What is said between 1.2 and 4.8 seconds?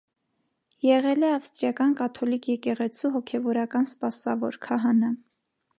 է ավստրիական կաթոլիկ եկեղեցու հոգևորական սպասավոր՝